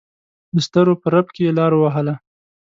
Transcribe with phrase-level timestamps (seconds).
[0.55, 2.15] دسترو په رپ کې یې لار ووهله.